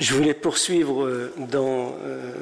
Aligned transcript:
Je 0.00 0.14
voulais 0.14 0.32
poursuivre 0.32 1.04
euh, 1.04 1.30
dans 1.36 1.94
euh, 2.00 2.32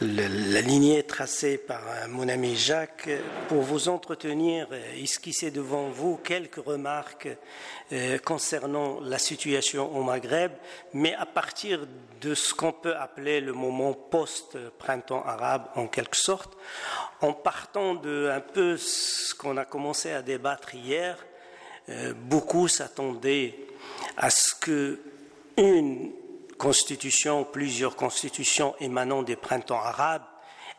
la 0.00 0.60
lignée 0.60 1.04
tracée 1.04 1.56
par 1.56 1.82
euh, 1.86 2.08
mon 2.08 2.28
ami 2.28 2.56
Jacques 2.56 3.08
pour 3.46 3.62
vous 3.62 3.88
entretenir, 3.88 4.66
esquisser 5.00 5.52
devant 5.52 5.88
vous 5.88 6.16
quelques 6.16 6.56
remarques 6.56 7.28
concernant 8.24 8.98
la 9.00 9.18
situation 9.18 9.96
au 9.96 10.02
Maghreb, 10.02 10.50
mais 10.92 11.14
à 11.14 11.26
partir 11.26 11.86
de 12.20 12.34
ce 12.34 12.54
qu'on 12.54 12.72
peut 12.72 12.96
appeler 12.96 13.40
le 13.40 13.52
moment 13.52 13.92
post-printemps 13.92 15.24
arabe 15.24 15.66
en 15.76 15.86
quelque 15.86 16.16
sorte, 16.16 16.56
en 17.20 17.32
partant 17.32 17.94
de 17.94 18.30
un 18.32 18.40
peu 18.40 18.76
ce 18.76 19.32
qu'on 19.34 19.56
a 19.56 19.64
commencé 19.64 20.10
à 20.10 20.22
débattre 20.22 20.74
hier. 20.74 21.16
Beaucoup 22.14 22.68
s'attendaient 22.68 23.56
à 24.16 24.30
ce 24.30 24.54
que 24.54 25.00
une 25.56 26.12
constitution, 26.60 27.42
plusieurs 27.44 27.96
constitutions 27.96 28.74
émanant 28.80 29.22
des 29.22 29.34
printemps 29.34 29.80
arabes, 29.80 30.26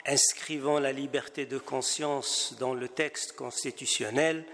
inscrivant 0.06 0.80
la 0.80 0.92
liberté 0.92 1.48
de 1.48 1.58
conscience 1.58 2.56
dans 2.60 2.76
le 2.76 2.88
texte 2.88 3.32
constitutionnel, 3.32 4.46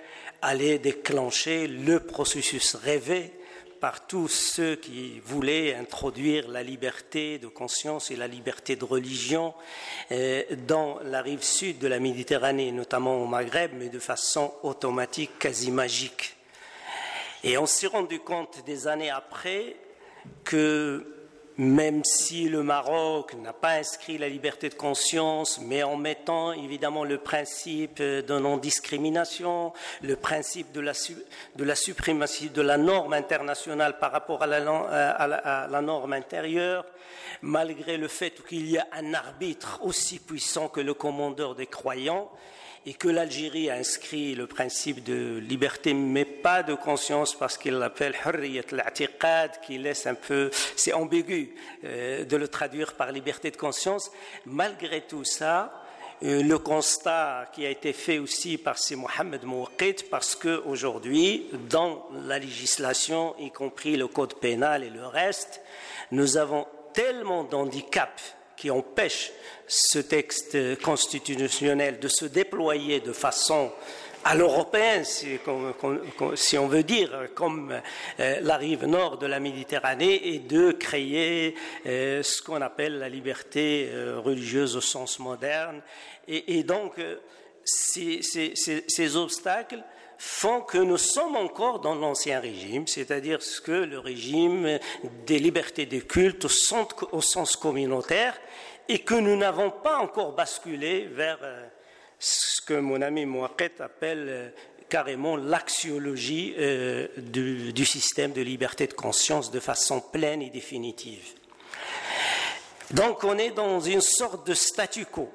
allaient 0.41 0.79
déclencher 0.79 1.67
le 1.67 1.99
processus 1.99 2.75
rêvé 2.75 3.33
par 3.81 4.07
tous 4.07 4.29
ceux 4.29 4.77
qui 4.77 5.19
voulaient 5.19 5.75
introduire 5.75 6.47
la 6.47 6.63
liberté 6.63 7.39
de 7.39 7.47
conscience 7.47 8.09
et 8.09 8.15
la 8.15 8.27
liberté 8.27 8.77
de 8.77 8.85
religion 8.85 9.53
euh, 10.11 10.43
dans 10.65 10.97
la 11.03 11.21
rive 11.21 11.43
sud 11.43 11.77
de 11.77 11.87
la 11.87 11.99
Méditerranée, 11.99 12.71
notamment 12.71 13.21
au 13.21 13.27
Maghreb, 13.27 13.71
mais 13.75 13.89
de 13.89 13.99
façon 13.99 14.53
automatique, 14.63 15.37
quasi 15.37 15.71
magique. 15.71 16.37
Et 17.43 17.57
on 17.57 17.65
s'est 17.65 17.87
rendu 17.87 18.19
compte 18.19 18.63
des 18.65 18.87
années 18.87 19.09
après 19.11 19.75
que 20.45 21.16
même 21.57 22.03
si 22.03 22.49
le 22.49 22.61
Maroc 22.61 23.33
n'a 23.35 23.53
pas 23.53 23.73
inscrit 23.73 24.17
la 24.17 24.29
liberté 24.29 24.69
de 24.69 24.75
conscience, 24.75 25.59
mais 25.59 25.81
en 25.81 25.95
mettant 25.95 26.51
évidemment 26.51 27.03
le 27.03 27.17
principe 27.17 27.97
de 27.97 28.39
non-discrimination, 28.39 29.73
le 30.03 30.15
principe 30.15 30.71
de 30.71 30.81
la, 30.81 31.75
suprématie 31.75 32.49
de 32.49 32.61
la 32.61 32.77
norme 32.77 33.13
internationale 33.13 33.97
par 33.97 34.11
rapport 34.11 34.43
à 34.43 34.47
la, 34.47 34.57
à 34.59 35.67
la 35.67 35.81
norme 35.81 36.13
intérieure, 36.13 36.85
malgré 37.41 37.97
le 37.97 38.07
fait 38.07 38.43
qu'il 38.47 38.69
y 38.69 38.77
a 38.77 38.87
un 38.91 39.15
arbitre 39.15 39.79
aussi 39.81 40.19
puissant 40.19 40.67
que 40.67 40.81
le 40.81 40.93
commandeur 40.93 41.55
des 41.55 41.67
croyants, 41.67 42.29
et 42.85 42.93
que 42.93 43.07
l'Algérie 43.07 43.69
a 43.69 43.75
inscrit 43.75 44.35
le 44.35 44.47
principe 44.47 45.03
de 45.03 45.37
liberté, 45.39 45.93
mais 45.93 46.25
pas 46.25 46.63
de 46.63 46.73
conscience, 46.73 47.35
parce 47.35 47.57
qu'il 47.57 47.73
l'appelle 47.73 48.15
hurriyat 48.25 48.63
al 48.71 49.51
qui 49.65 49.77
laisse 49.77 50.07
un 50.07 50.15
peu, 50.15 50.49
c'est 50.75 50.93
ambigu 50.93 51.53
euh, 51.83 52.23
de 52.25 52.37
le 52.37 52.47
traduire 52.47 52.93
par 52.93 53.11
liberté 53.11 53.51
de 53.51 53.57
conscience. 53.57 54.11
Malgré 54.45 55.01
tout 55.01 55.23
ça, 55.23 55.83
euh, 56.23 56.41
le 56.41 56.57
constat 56.57 57.49
qui 57.53 57.65
a 57.65 57.69
été 57.69 57.93
fait 57.93 58.19
aussi 58.19 58.57
par 58.57 58.77
C. 58.77 58.95
Mohamed 58.95 59.43
Mouqit, 59.43 60.05
parce 60.09 60.35
qu'aujourd'hui, 60.35 61.47
dans 61.69 62.07
la 62.25 62.39
législation, 62.39 63.35
y 63.39 63.51
compris 63.51 63.97
le 63.97 64.07
code 64.07 64.35
pénal 64.35 64.83
et 64.83 64.89
le 64.89 65.05
reste, 65.05 65.61
nous 66.11 66.37
avons 66.37 66.65
tellement 66.93 67.43
d'handicaps 67.43 68.36
qui 68.57 68.71
empêche 68.71 69.31
ce 69.67 69.99
texte 69.99 70.81
constitutionnel 70.81 71.99
de 71.99 72.07
se 72.07 72.25
déployer 72.25 72.99
de 72.99 73.13
façon 73.13 73.71
à 74.23 74.35
l'européenne, 74.35 75.05
si, 75.05 76.57
on 76.57 76.67
veut 76.67 76.83
dire, 76.83 77.29
comme 77.33 77.79
euh, 78.19 78.39
la 78.41 78.57
rive 78.57 78.85
nord 78.85 79.17
de 79.17 79.25
la 79.25 79.39
Méditerranée, 79.39 80.33
et 80.33 80.39
de 80.39 80.71
créer 80.71 81.55
euh, 81.85 82.21
ce 82.23 82.41
qu'on 82.41 82.61
appelle 82.61 82.99
la 82.99 83.07
liberté 83.07 83.89
euh, 83.89 84.19
religieuse 84.19 84.75
au 84.75 84.81
sens 84.81 85.19
moderne. 85.19 85.81
Et, 86.27 86.63
donc, 86.63 86.99
ces, 87.63 89.15
obstacles 89.15 89.81
font 90.17 90.61
que 90.61 90.77
nous 90.77 90.97
sommes 90.97 91.35
encore 91.35 91.79
dans 91.79 91.95
l'ancien 91.95 92.39
régime, 92.39 92.87
c'est-à-dire 92.87 93.39
que 93.63 93.71
le 93.71 93.99
régime 93.99 94.79
des 95.25 95.39
libertés 95.39 95.85
de 95.85 95.99
culte 95.99 96.45
au 96.45 97.21
sens 97.21 97.55
communautaire, 97.55 98.37
et 98.89 98.99
que 98.99 99.15
nous 99.15 99.35
n'avons 99.35 99.69
pas 99.69 99.97
encore 99.97 100.33
basculé 100.33 101.07
vers 101.11 101.39
euh, 101.41 101.67
ce 102.19 102.61
que 102.61 102.73
mon 102.73 103.01
ami 103.01 103.25
Mouaket 103.25 103.81
appelle 103.81 104.25
euh, 104.29 104.49
carrément 104.89 105.35
l'axiologie 105.35 106.55
euh, 106.57 107.07
du, 107.17 107.85
système 107.85 108.31
de 108.31 108.41
liberté 108.41 108.87
de 108.87 108.93
conscience 108.93 109.51
de 109.51 109.59
façon 109.59 109.99
pleine 109.99 110.41
et 110.41 110.49
définitive. 110.49 111.33
Donc 112.91 113.23
on 113.23 113.37
est 113.37 113.51
dans 113.51 113.81
une 113.81 114.01
sorte 114.01 114.47
de 114.47 114.53
statu 114.53 115.05
quo. 115.05 115.29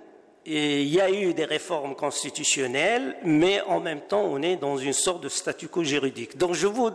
Il 0.44 0.88
y 0.88 1.00
a 1.00 1.10
eu 1.10 1.34
des 1.34 1.44
réformes 1.44 1.94
constitutionnelles, 1.94 3.16
mais 3.24 3.60
en 3.62 3.80
même 3.80 4.00
temps 4.00 4.24
on 4.24 4.42
est 4.42 4.56
dans 4.56 4.76
une 4.76 4.92
sorte 4.92 5.22
de 5.22 5.28
statu 5.28 5.68
quo 5.68 5.84
juridique. 5.84 6.36
Donc 6.36 6.54
je 6.54 6.66
vous 6.66 6.90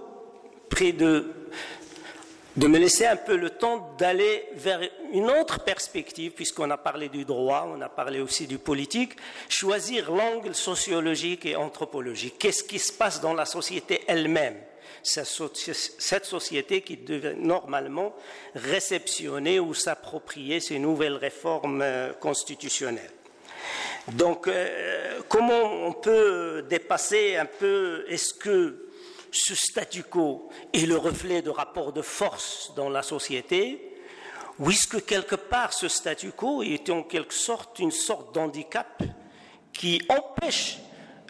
prie 0.69 0.93
de 0.93 1.33
de 2.57 2.65
me 2.65 2.79
laisser 2.79 3.05
un 3.05 3.15
peu 3.15 3.37
le 3.37 3.51
temps 3.51 3.95
d'aller 3.99 4.49
vers 4.53 4.81
une 5.13 5.29
autre 5.29 5.63
perspective, 5.63 6.31
puisqu'on 6.31 6.71
a 6.71 6.77
parlé 6.77 7.07
du 7.07 7.23
droit, 7.23 7.69
on 7.71 7.79
a 7.81 7.87
parlé 7.87 8.19
aussi 8.19 8.47
du 8.47 8.57
politique, 8.57 9.13
choisir 9.47 10.11
l'angle 10.11 10.55
sociologique 10.55 11.45
et 11.45 11.55
anthropologique. 11.55 12.39
Qu'est-ce 12.39 12.63
qui 12.63 12.79
se 12.79 12.91
passe 12.91 13.21
dans 13.21 13.35
la 13.35 13.45
société 13.45 14.01
elle-même? 14.07 14.57
Cette 15.03 16.25
société 16.25 16.81
qui 16.81 16.97
devait 16.97 17.35
normalement 17.35 18.15
réceptionner 18.55 19.59
ou 19.59 19.75
s'approprier 19.75 20.59
ces 20.59 20.79
nouvelles 20.79 21.15
réformes 21.15 21.81
euh, 21.83 22.11
constitutionnelles. 22.13 23.11
Donc, 24.13 24.47
euh, 24.47 25.19
comment 25.27 25.85
on 25.85 25.93
peut 25.93 26.65
dépasser 26.69 27.35
un 27.35 27.45
peu, 27.45 28.05
est-ce 28.07 28.33
que 28.33 28.87
ce 29.31 29.53
statu 29.53 30.03
quo 30.03 30.49
est 30.73 30.85
le 30.85 30.97
reflet 30.97 31.41
de 31.41 31.49
rapports 31.49 31.91
de 31.91 32.01
force 32.01 32.73
dans 32.75 32.89
la 32.89 33.03
société, 33.03 33.95
ou 34.59 34.71
est-ce 34.71 34.87
que 34.87 34.97
quelque 34.97 35.35
part 35.35 35.73
ce 35.73 35.87
statu 35.87 36.31
quo 36.31 36.63
est 36.63 36.89
en 36.89 37.03
quelque 37.03 37.33
sorte 37.33 37.79
une 37.79 37.91
sorte 37.91 38.33
d'handicap 38.33 39.03
qui 39.73 40.01
empêche 40.09 40.77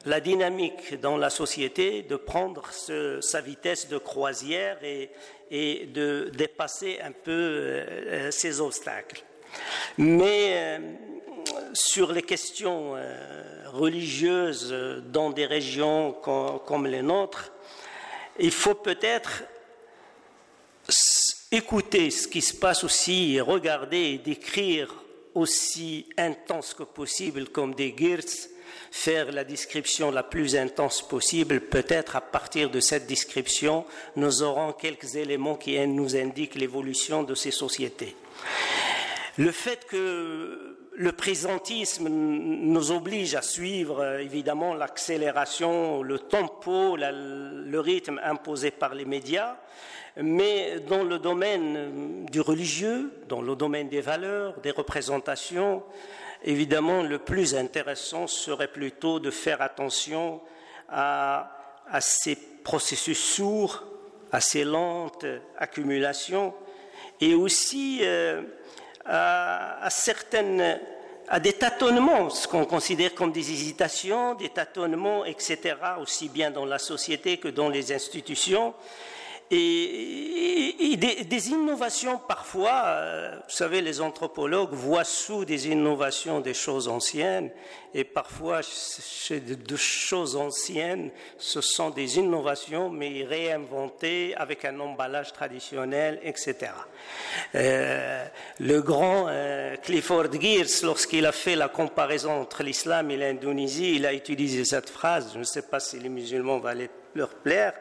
la 0.05 0.21
dynamique 0.21 1.01
dans 1.01 1.17
la 1.17 1.29
société 1.29 2.03
de 2.03 2.15
prendre 2.15 2.69
sa 2.71 3.41
vitesse 3.41 3.89
de 3.89 3.97
croisière 3.97 4.77
et, 4.83 5.09
de 5.87 6.31
dépasser 6.33 6.99
un 7.03 7.11
peu 7.11 7.31
euh, 7.31 8.31
ces 8.31 8.61
obstacles? 8.61 9.23
Mais 9.97 10.77
euh, 10.79 10.79
sur 11.73 12.11
les 12.11 12.21
questions 12.21 12.95
euh, 12.95 13.63
religieuses 13.71 14.73
dans 15.11 15.29
des 15.29 15.45
régions 15.45 16.13
comme 16.13 16.87
les 16.87 17.01
nôtres, 17.01 17.51
il 18.39 18.51
faut 18.51 18.75
peut-être 18.75 19.43
écouter 21.51 22.11
ce 22.11 22.27
qui 22.27 22.41
se 22.41 22.53
passe 22.53 22.83
aussi 22.83 23.39
regarder 23.41 23.97
et 23.97 24.17
décrire 24.17 24.93
aussi 25.33 26.07
intense 26.17 26.73
que 26.73 26.83
possible 26.83 27.49
comme 27.49 27.75
des 27.75 27.95
Geertz, 27.97 28.49
faire 28.91 29.31
la 29.31 29.43
description 29.43 30.11
la 30.11 30.23
plus 30.23 30.55
intense 30.55 31.07
possible. 31.07 31.61
Peut-être 31.61 32.15
à 32.15 32.21
partir 32.21 32.69
de 32.69 32.79
cette 32.79 33.05
description, 33.05 33.85
nous 34.15 34.41
aurons 34.41 34.73
quelques 34.73 35.15
éléments 35.15 35.55
qui 35.55 35.79
nous 35.87 36.15
indiquent 36.15 36.55
l'évolution 36.55 37.23
de 37.23 37.35
ces 37.35 37.51
sociétés. 37.51 38.15
Le 39.37 39.51
fait 39.51 39.85
que 39.85 40.76
le 40.97 41.11
présentisme 41.11 42.07
nous 42.09 42.91
oblige 42.91 43.35
à 43.35 43.43
suivre 43.43 44.01
euh, 44.01 44.17
évidemment 44.17 44.73
l'accélération, 44.73 46.01
le 46.01 46.17
tempo, 46.17 46.97
le 46.97 47.79
rythme 47.79 48.19
imposé 48.23 48.71
par 48.71 48.95
les 48.95 49.05
médias, 49.05 49.57
mais 50.19 50.79
dans 50.79 51.03
le 51.03 51.19
domaine 51.19 52.25
du 52.25 52.41
religieux, 52.41 53.13
dans 53.29 53.43
le 53.43 53.55
domaine 53.55 53.89
des 53.89 54.01
valeurs, 54.01 54.59
des 54.61 54.71
représentations, 54.71 55.83
évidemment 56.43 57.03
le 57.03 57.19
plus 57.19 57.53
intéressant 57.53 58.25
serait 58.25 58.71
plutôt 58.71 59.19
de 59.19 59.29
faire 59.29 59.61
attention 59.61 60.41
à, 60.89 61.51
ces 61.99 62.35
processus 62.63 63.19
sourds, 63.19 63.83
à 64.31 64.41
ces 64.41 64.63
lentes 64.63 65.25
accumulations, 65.59 66.55
et 67.21 67.35
aussi 67.35 67.99
euh, 68.01 68.41
à, 69.07 69.87
certaines 69.89 70.79
à 71.29 71.39
des 71.39 71.53
tâtonnements, 71.53 72.29
ce 72.29 72.47
qu'on 72.47 72.65
considère 72.65 73.13
comme 73.13 73.33
des 73.33 73.51
hésitations, 73.51 74.35
des 74.35 74.49
tâtonnements, 74.49 75.25
etc., 75.25 75.75
aussi 75.99 76.29
bien 76.29 76.51
dans 76.51 76.65
la 76.65 76.79
société 76.79 77.37
que 77.37 77.49
dans 77.49 77.67
les 77.67 77.91
institutions, 77.91 78.73
et, 79.49 80.97
des, 80.97 81.49
innovations 81.49 82.19
parfois, 82.27 82.83
euh, 82.85 83.35
vous 83.35 83.55
savez, 83.55 83.81
les 83.81 84.01
anthropologues 84.01 84.73
voient 84.73 85.03
sous 85.03 85.45
des 85.45 85.67
innovations 85.69 86.41
des 86.41 86.53
choses 86.53 86.87
anciennes, 86.87 87.51
et 87.93 88.03
parfois, 88.03 88.61
chez 88.61 89.39
de 89.39 89.75
choses 89.75 90.35
anciennes, 90.35 91.11
ce 91.37 91.61
sont 91.61 91.91
des 91.91 92.17
innovations, 92.17 92.89
mais 92.89 93.23
réinventées 93.23 94.35
avec 94.35 94.65
un 94.65 94.79
emballage 94.79 95.31
traditionnel, 95.31 96.19
etc. 96.23 96.71
Euh, 97.55 98.25
le 98.59 98.81
grand 98.81 99.27
euh, 99.29 99.77
Clifford 99.77 100.31
Geertz, 100.33 100.83
lorsqu'il 100.83 101.25
a 101.25 101.31
fait 101.31 101.55
la 101.55 101.69
comparaison 101.69 102.31
entre 102.41 102.63
l'islam 102.63 103.09
et 103.11 103.17
l'Indonésie, 103.17 103.95
il 103.95 104.05
a 104.05 104.13
utilisé 104.13 104.65
cette 104.65 104.89
phrase, 104.89 105.31
je 105.33 105.39
ne 105.39 105.43
sais 105.43 105.61
pas 105.61 105.79
si 105.79 105.99
les 105.99 106.09
musulmans 106.09 106.59
vont 106.59 106.67
aller 106.67 106.89
leur 107.17 107.29
plaire. 107.29 107.73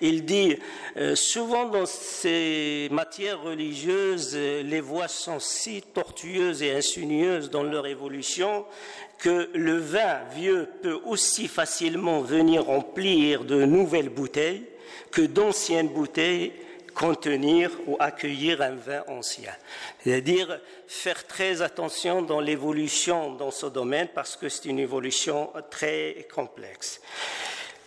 Il 0.00 0.24
dit, 0.24 0.58
euh, 0.96 1.14
souvent 1.14 1.66
dans 1.66 1.86
ces 1.86 2.88
matières 2.90 3.40
religieuses, 3.40 4.32
euh, 4.34 4.62
les 4.62 4.80
voies 4.80 5.08
sont 5.08 5.40
si 5.40 5.82
tortueuses 5.82 6.62
et 6.62 6.72
insinueuses 6.72 7.48
dans 7.48 7.62
leur 7.62 7.86
évolution 7.86 8.66
que 9.18 9.50
le 9.54 9.78
vin 9.78 10.20
vieux 10.34 10.68
peut 10.82 11.00
aussi 11.04 11.48
facilement 11.48 12.20
venir 12.20 12.64
remplir 12.64 13.44
de 13.44 13.64
nouvelles 13.64 14.08
bouteilles 14.08 14.64
que 15.10 15.22
d'anciennes 15.22 15.88
bouteilles 15.88 16.52
contenir 16.94 17.70
ou 17.86 17.96
accueillir 17.98 18.60
un 18.62 18.74
vin 18.74 19.02
ancien. 19.08 19.52
C'est-à-dire 20.02 20.60
faire 20.86 21.26
très 21.26 21.62
attention 21.62 22.22
dans 22.22 22.40
l'évolution 22.40 23.32
dans 23.34 23.50
ce 23.50 23.66
domaine 23.66 24.08
parce 24.14 24.36
que 24.36 24.48
c'est 24.48 24.68
une 24.68 24.78
évolution 24.78 25.50
très 25.70 26.26
complexe. 26.32 27.00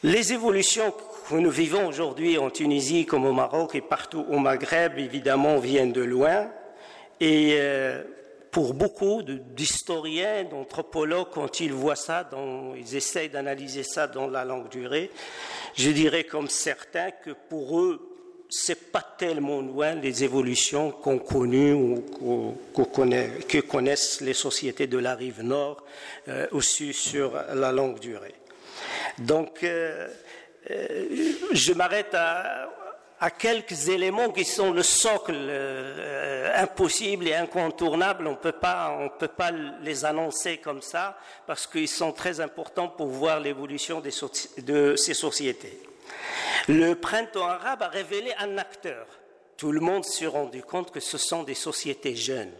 Les 0.05 0.33
évolutions 0.33 0.93
que 1.29 1.35
nous 1.35 1.49
vivons 1.49 1.87
aujourd'hui 1.87 2.37
en 2.37 2.49
Tunisie 2.49 3.05
comme 3.05 3.25
au 3.25 3.31
Maroc 3.31 3.73
et 3.73 3.79
partout 3.79 4.25
au 4.29 4.37
Maghreb, 4.37 4.99
évidemment, 4.99 5.59
viennent 5.59 5.93
de 5.93 6.03
loin. 6.03 6.51
Et 7.21 7.53
euh, 7.53 8.03
pour 8.51 8.73
beaucoup 8.73 9.21
d'historiens, 9.23 10.43
d'anthropologues, 10.43 11.29
quand 11.31 11.61
ils 11.61 11.71
voient 11.71 11.95
ça, 11.95 12.29
ils 12.75 12.97
essayent 12.97 13.29
d'analyser 13.29 13.83
ça 13.83 14.07
dans 14.07 14.27
la 14.27 14.43
longue 14.43 14.67
durée, 14.67 15.09
je 15.73 15.89
dirais 15.91 16.25
comme 16.25 16.49
certains 16.49 17.11
que 17.11 17.31
pour 17.47 17.79
eux, 17.79 18.45
c'est 18.49 18.91
pas 18.91 19.01
tellement 19.17 19.61
loin 19.61 19.95
les 19.95 20.25
évolutions 20.25 20.91
qu'on 20.91 21.17
connu 21.17 21.71
ou 21.71 22.03
que 22.73 23.59
connaissent 23.61 24.19
les 24.19 24.33
sociétés 24.33 24.87
de 24.87 24.97
la 24.97 25.15
rive 25.15 25.41
nord 25.43 25.85
euh, 26.27 26.45
aussi 26.51 26.93
sur 26.93 27.41
la 27.55 27.71
longue 27.71 27.99
durée. 27.99 28.35
Donc, 29.17 29.63
euh, 29.63 30.07
euh, 30.71 31.33
je 31.51 31.73
m'arrête 31.73 32.13
à, 32.13 32.69
quelques 33.39 33.87
éléments 33.87 34.31
qui 34.31 34.43
sont 34.43 34.71
le 34.71 34.83
socle 34.83 35.33
euh, 35.35 36.51
impossible 36.55 37.27
et 37.27 37.33
incontournable. 37.33 38.27
On 38.27 38.31
ne 38.31 38.35
peut 38.35 38.51
pas 38.51 39.51
les 39.81 40.03
annoncer 40.03 40.57
comme 40.57 40.81
ça 40.81 41.17
parce 41.47 41.65
qu'ils 41.65 41.87
sont 41.87 42.11
très 42.11 42.41
importants 42.41 42.89
pour 42.89 43.07
voir 43.07 43.39
l'évolution 43.39 44.01
de 44.01 44.95
ces 44.97 45.13
sociétés. 45.13 45.79
Le 46.67 46.95
printemps 46.95 47.47
arabe 47.47 47.83
a 47.83 47.87
révélé 47.87 48.33
un 48.39 48.57
acteur. 48.57 49.07
Tout 49.57 49.71
le 49.71 49.79
monde 49.79 50.03
s'est 50.03 50.27
rendu 50.27 50.61
compte 50.61 50.91
que 50.91 50.99
ce 50.99 51.17
sont 51.17 51.43
des 51.43 51.55
sociétés 51.55 52.15
jeunes. 52.15 52.51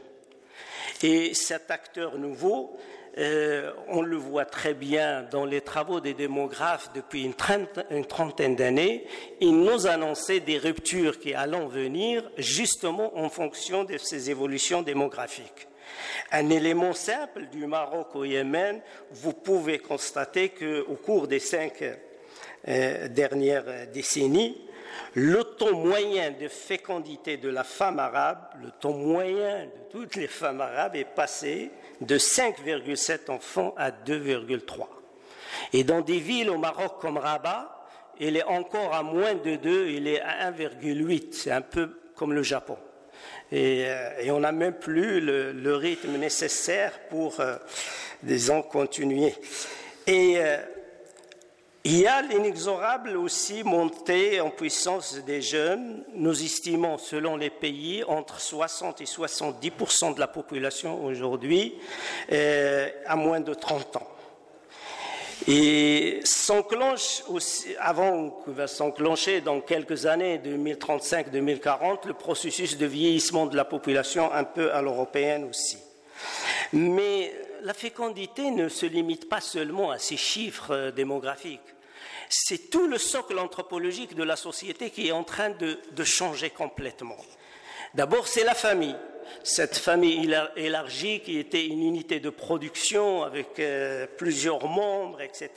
Et 1.02 1.34
cet 1.34 1.72
acteur 1.72 2.18
nouveau, 2.18 2.78
euh, 3.18 3.72
on 3.90 4.02
le 4.02 4.18
voit 4.18 4.46
très 4.46 4.74
bien 4.74 5.24
dans 5.30 5.46
les 5.46 5.62
travaux 5.62 6.00
des 6.00 6.16
démographes 6.16 6.90
depuis 6.96 7.24
une, 7.24 8.06
trentaine 8.06 8.56
d'années, 8.56 9.06
ils 9.40 9.56
nous 9.56 9.86
annonçaient 9.86 10.40
des 10.40 10.58
ruptures 10.58 11.20
qui 11.20 11.34
allont 11.34 11.68
venir 11.68 12.30
justement 12.38 13.16
en 13.18 13.30
fonction 13.30 13.84
de 13.84 13.98
ces 13.98 14.32
évolutions 14.32 14.82
démographiques. 14.82 15.68
Un 16.32 16.50
élément 16.50 16.94
simple 16.94 17.46
du 17.52 17.68
Maroc 17.68 18.16
au 18.16 18.26
Yémen, 18.26 18.82
vous 19.12 19.34
pouvez 19.34 19.78
constater 19.78 20.50
qu'au 20.50 20.96
cours 20.96 21.28
des 21.28 21.40
cinq 21.40 21.84
euh, 22.68 23.08
dernières 23.08 23.88
décennies, 23.94 24.58
le 25.16 25.44
taux 25.44 25.76
moyen 25.76 26.32
de 26.32 26.48
fécondité 26.48 27.38
de 27.38 27.50
la 27.50 27.64
femme 27.64 28.00
arabe, 28.00 28.48
le 28.64 28.72
taux 28.72 28.94
moyen 28.94 29.66
de 29.66 29.72
toutes 29.92 30.16
les 30.16 30.28
femmes 30.28 30.62
arabes 30.62 30.96
est 30.96 31.04
passé 31.04 31.72
de 32.02 32.18
5,7 32.18 33.32
enfants 33.32 33.74
à 33.78 33.92
2,3. 33.92 34.88
Et 35.72 35.84
dans 35.84 36.02
des 36.02 36.20
villes 36.20 36.50
au 36.50 36.58
Maroc 36.58 37.00
comme 37.00 37.18
Rabat, 37.18 37.86
il 38.20 38.38
est 38.38 38.44
encore 38.44 38.94
à 38.94 39.04
moins 39.04 39.36
de 39.36 39.56
2, 39.56 39.88
il 39.90 40.08
est 40.08 40.22
à 40.22 40.52
1,8. 40.52 41.34
C'est 41.34 41.52
un 41.52 41.62
peu 41.62 42.00
comme 42.16 42.34
le 42.34 42.44
Japon. 42.44 42.78
Et, 43.52 43.86
euh, 43.88 44.34
on 44.34 44.40
n'a 44.40 44.52
même 44.52 44.74
plus 44.74 45.20
le, 45.20 45.76
rythme 45.76 46.18
nécessaire 46.18 46.92
pour, 47.10 47.40
euh, 47.40 47.56
disons, 48.24 48.62
continuer. 48.62 49.34
Et 50.08 50.36
euh, 50.38 50.58
il 51.86 52.00
y 52.00 52.08
a 52.08 52.22
l'inexorable 52.22 53.18
aussi 53.18 53.62
montée 53.64 54.40
en 54.40 54.50
puissance 54.50 55.16
des 55.16 55.42
jeunes. 55.42 56.06
Nous 56.14 56.44
estimons, 56.44 56.98
selon 56.98 57.36
les 57.36 57.50
pays, 57.50 58.06
entre 58.06 58.40
60 58.40 59.02
et 59.02 59.04
70% 59.04 60.16
de 60.16 60.20
la 60.20 60.28
population 60.28 61.04
aujourd'hui 61.04 61.76
euh, 62.32 62.90
à 63.06 63.18
moins 63.18 63.42
de 63.42 63.54
30 63.54 63.98
ans. 63.98 64.08
Et 65.46 66.22
s'enclenche 66.24 67.22
aussi, 67.28 67.76
avant 67.78 68.30
qu'il 68.30 68.54
va 68.54 68.68
s'enclencher 68.68 69.42
dans 69.42 69.60
quelques 69.60 70.06
années, 70.06 70.38
2035-2040, 70.38 72.08
le 72.08 72.14
processus 72.14 72.78
de 72.78 72.86
vieillissement 72.86 73.46
de 73.46 73.58
la 73.58 73.66
population 73.66 74.32
un 74.32 74.46
peu 74.46 74.72
à 74.72 74.82
l'européenne 74.82 75.44
aussi. 75.44 75.80
Mais 76.72 77.34
la 77.64 77.74
fécondité 77.74 78.52
ne 78.52 78.70
se 78.70 78.86
limite 78.86 79.28
pas 79.28 79.42
seulement 79.42 79.92
à 79.92 80.00
ces 80.00 80.18
chiffres 80.18 80.72
euh, 80.72 80.92
démographiques. 80.92 81.73
C'est 82.36 82.72
tout 82.72 82.88
le 82.88 82.98
socle 82.98 83.38
anthropologique 83.38 84.16
de 84.16 84.24
la 84.24 84.36
société 84.36 84.90
qui 84.90 85.08
est 85.08 85.12
en 85.12 85.24
train 85.24 85.52
de, 85.52 86.04
changer 86.04 86.50
complètement. 86.50 87.18
D'abord, 87.94 88.28
c'est 88.28 88.44
la 88.44 88.56
famille. 88.56 88.96
Cette 89.44 89.78
famille 89.78 90.36
élargie 90.56 91.20
qui 91.20 91.38
était 91.38 91.64
une 91.64 91.84
unité 91.84 92.20
de 92.20 92.32
production 92.32 93.22
avec 93.22 93.60
euh, 93.60 94.08
plusieurs 94.18 94.68
membres, 94.68 95.22
etc., 95.22 95.52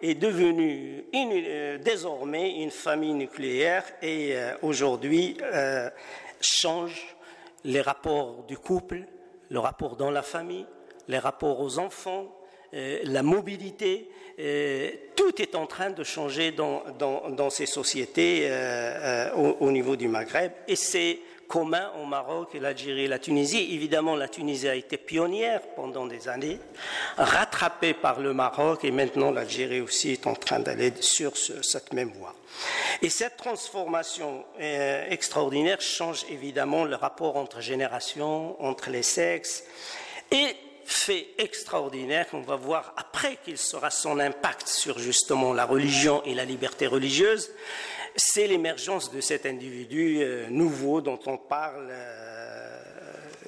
est 0.00 0.14
devenue 0.14 1.04
euh, 1.12 1.78
désormais 1.78 2.62
une 2.62 2.70
famille 2.70 3.14
nucléaire 3.14 3.82
et 4.00 4.36
aujourd'hui 4.62 5.36
change 6.40 7.16
les 7.64 7.80
rapports 7.80 8.44
du 8.44 8.56
couple, 8.56 9.02
le 9.50 9.58
rapport 9.58 9.96
dans 9.96 10.12
la 10.12 10.22
famille, 10.22 10.66
les 11.08 11.18
rapports 11.18 11.58
aux 11.58 11.80
enfants, 11.80 12.32
euh, 12.74 13.00
la 13.04 13.22
mobilité, 13.22 14.10
euh, 14.38 14.90
tout 15.16 15.40
est 15.40 15.54
en 15.54 15.66
train 15.66 15.90
de 15.90 16.04
changer 16.04 16.52
dans, 16.52 17.50
ces 17.50 17.66
sociétés 17.66 18.46
euh, 18.50 19.32
au, 19.34 19.70
niveau 19.70 19.96
du 19.96 20.06
Maghreb 20.06 20.52
et 20.66 20.76
c'est 20.76 21.18
commun 21.48 21.90
au 22.02 22.04
Maroc, 22.04 22.50
l'Algérie 22.60 23.04
et 23.04 23.08
la 23.08 23.18
Tunisie. 23.18 23.74
Évidemment, 23.74 24.16
la 24.16 24.28
Tunisie 24.28 24.68
a 24.68 24.74
été 24.74 24.98
pionnière 24.98 25.62
pendant 25.74 26.06
des 26.06 26.28
années, 26.28 26.60
rattrapée 27.16 27.94
par 27.94 28.20
le 28.20 28.34
Maroc 28.34 28.84
et 28.84 28.90
maintenant 28.90 29.30
l'Algérie 29.30 29.80
aussi 29.80 30.10
est 30.10 30.26
en 30.26 30.34
train 30.34 30.60
d'aller 30.60 30.92
sur 31.00 31.38
cette 31.38 31.94
même 31.94 32.10
voie. 32.10 32.34
Et 33.00 33.08
cette 33.08 33.38
transformation 33.38 34.44
extraordinaire 34.58 35.80
change 35.80 36.26
évidemment 36.30 36.84
le 36.84 36.96
rapport 36.96 37.36
entre 37.36 37.62
générations, 37.62 38.62
entre 38.62 38.90
les 38.90 39.02
sexes 39.02 39.64
et 40.30 40.54
fait 40.88 41.28
extraordinaire 41.36 42.28
qu'on 42.28 42.40
va 42.40 42.56
voir 42.56 42.94
après 42.96 43.36
qu'il 43.44 43.58
sera 43.58 43.90
son 43.90 44.18
impact 44.18 44.68
sur 44.68 44.98
justement 44.98 45.52
la 45.52 45.66
religion 45.66 46.22
et 46.24 46.34
la 46.34 46.46
liberté 46.46 46.86
religieuse, 46.86 47.50
c'est 48.16 48.46
l'émergence 48.46 49.12
de 49.12 49.20
cet 49.20 49.44
individu 49.44 50.20
euh, 50.22 50.48
nouveau 50.48 51.02
dont 51.02 51.20
on 51.26 51.36
parle 51.36 51.88
euh, 51.90 52.80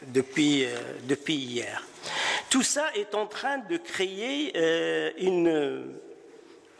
depuis, 0.08 0.66
euh, 0.66 0.76
depuis 1.04 1.34
hier. 1.34 1.86
Tout 2.50 2.62
ça 2.62 2.90
est 2.94 3.14
en 3.14 3.26
train 3.26 3.58
de 3.58 3.78
créer 3.78 4.52
une 5.18 5.94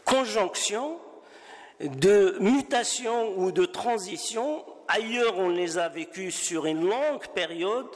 conjonction 0.03 0.99
de 1.79 2.35
mutation 2.41 3.37
ou 3.37 3.53
de 3.53 3.63
transition. 3.63 4.65
Ailleurs, 4.93 5.37
on 5.37 5.49
les 5.49 5.77
a 5.77 5.87
vécues 5.87 6.31
sur 6.31 6.65
une 6.65 6.85
longue 6.85 7.25
période 7.33 7.87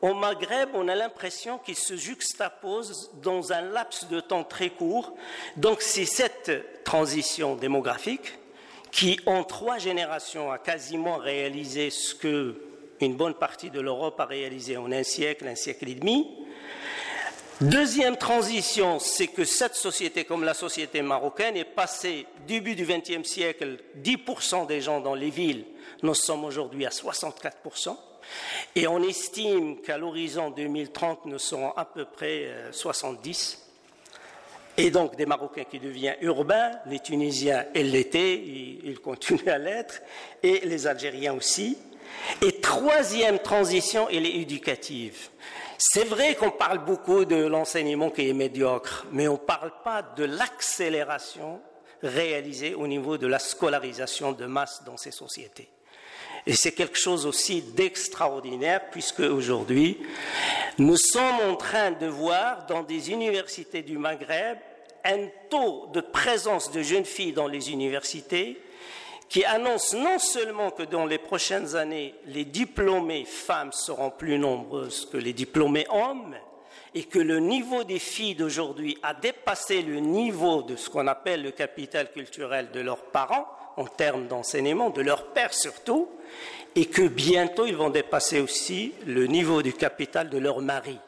au 0.00 0.14
Maghreb, 0.14 0.70
on 0.72 0.88
a 0.88 0.94
l'impression 0.94 1.58
qu'il 1.58 1.74
se 1.74 1.94
juxtapose 1.94 3.10
dans 3.22 3.52
un 3.52 3.60
laps 3.60 4.08
de 4.08 4.20
temps 4.20 4.44
très 4.44 4.70
court. 4.70 5.14
Donc 5.56 5.82
c'est 5.82 6.06
cette 6.06 6.84
transition 6.84 7.54
démographique 7.54 8.38
qui, 8.90 9.20
en 9.26 9.44
trois 9.44 9.76
générations, 9.76 10.50
a 10.50 10.58
quasiment 10.58 11.18
réalisé 11.18 11.90
ce 11.90 12.14
que 12.14 12.62
une 13.00 13.16
bonne 13.16 13.34
partie 13.34 13.70
de 13.70 13.80
l'Europe 13.80 14.18
a 14.18 14.24
réalisé 14.24 14.76
en 14.76 14.90
un 14.90 15.02
siècle, 15.02 15.46
un 15.46 15.54
siècle 15.54 15.88
et 15.88 15.94
demi, 15.94 16.46
Deuxième 17.60 18.16
transition, 18.16 19.00
c'est 19.00 19.26
que 19.26 19.44
cette 19.44 19.74
société, 19.74 20.24
comme 20.24 20.44
la 20.44 20.54
société 20.54 21.02
marocaine, 21.02 21.56
est 21.56 21.64
passée, 21.64 22.26
début 22.46 22.76
du 22.76 22.86
XXe 22.86 23.28
siècle, 23.28 23.78
10% 24.00 24.68
des 24.68 24.80
gens 24.80 25.00
dans 25.00 25.16
les 25.16 25.30
villes, 25.30 25.64
nous 26.04 26.14
sommes 26.14 26.44
aujourd'hui 26.44 26.86
à 26.86 26.90
64%, 26.90 27.96
et 28.76 28.86
on 28.86 29.02
estime 29.02 29.80
qu'à 29.80 29.98
l'horizon 29.98 30.50
2030, 30.50 31.26
nous 31.26 31.40
serons 31.40 31.72
à 31.72 31.84
peu 31.84 32.04
près 32.04 32.48
70%. 32.70 33.56
Euh, 33.56 33.56
et 34.76 34.92
donc 34.92 35.16
des 35.16 35.26
Marocains 35.26 35.64
qui 35.64 35.80
deviennent 35.80 36.18
urbains, 36.20 36.70
les 36.86 37.00
Tunisiens, 37.00 37.64
ils 37.74 37.90
l'étaient, 37.90 38.36
ils 38.36 39.00
continuent 39.00 39.48
à 39.48 39.58
l'être, 39.58 40.00
et 40.44 40.60
les 40.64 40.86
Algériens 40.86 41.34
aussi. 41.34 41.76
Et 42.40 42.60
troisième 42.60 43.40
transition, 43.40 44.08
elle 44.08 44.26
est 44.26 44.36
éducative. 44.36 45.30
C'est 45.80 46.02
vrai 46.02 46.34
qu'on 46.34 46.50
parle 46.50 46.84
beaucoup 46.84 47.24
de 47.24 47.36
l'enseignement 47.36 48.10
qui 48.10 48.28
est 48.28 48.32
médiocre, 48.32 49.06
mais 49.12 49.28
on 49.28 49.34
ne 49.34 49.38
parle 49.38 49.70
pas 49.84 50.02
de 50.02 50.24
l'accélération 50.24 51.60
réalisée 52.02 52.74
au 52.74 52.88
niveau 52.88 53.16
de 53.16 53.28
la 53.28 53.38
scolarisation 53.38 54.32
de 54.32 54.44
masse 54.46 54.82
dans 54.84 54.96
ces 54.96 55.12
sociétés. 55.12 55.70
Et 56.46 56.56
c'est 56.56 56.72
quelque 56.72 56.98
chose 56.98 57.26
aussi 57.26 57.62
d'extraordinaire 57.62 58.90
puisque 58.90 59.20
aujourd'hui, 59.20 59.98
nous 60.78 60.96
sommes 60.96 61.40
en 61.48 61.54
train 61.54 61.92
de 61.92 62.06
voir 62.06 62.66
dans 62.66 62.82
des 62.82 63.12
universités 63.12 63.82
du 63.82 63.98
Maghreb 63.98 64.58
un 65.04 65.28
taux 65.48 65.86
de 65.92 66.00
présence 66.00 66.72
de 66.72 66.82
jeunes 66.82 67.04
filles 67.04 67.34
dans 67.34 67.46
les 67.46 67.70
universités 67.70 68.60
qui 69.28 69.44
annonce 69.44 69.94
non 69.94 70.18
seulement 70.18 70.70
que 70.70 70.82
dans 70.82 71.04
les 71.04 71.18
prochaines 71.18 71.76
années, 71.76 72.14
les 72.26 72.44
diplômés 72.44 73.24
femmes 73.24 73.72
seront 73.72 74.10
plus 74.10 74.38
nombreuses 74.38 75.06
que 75.10 75.18
les 75.18 75.32
diplômés 75.32 75.86
hommes, 75.90 76.36
et 76.94 77.04
que 77.04 77.18
le 77.18 77.38
niveau 77.38 77.84
des 77.84 77.98
filles 77.98 78.34
d'aujourd'hui 78.34 78.96
a 79.02 79.12
dépassé 79.12 79.82
le 79.82 80.00
niveau 80.00 80.62
de 80.62 80.76
ce 80.76 80.88
qu'on 80.88 81.06
appelle 81.06 81.42
le 81.42 81.50
capital 81.50 82.10
culturel 82.10 82.70
de 82.72 82.80
leurs 82.80 83.04
parents, 83.04 83.46
en 83.76 83.84
termes 83.84 84.26
d'enseignement, 84.26 84.90
de 84.90 85.02
leurs 85.02 85.26
pères 85.26 85.54
surtout, 85.54 86.08
et 86.74 86.86
que 86.86 87.06
bientôt 87.06 87.66
ils 87.66 87.76
vont 87.76 87.90
dépasser 87.90 88.40
aussi 88.40 88.94
le 89.06 89.26
niveau 89.26 89.62
du 89.62 89.72
capital 89.72 90.30
de 90.30 90.38
leur 90.38 90.60
mari 90.60 90.98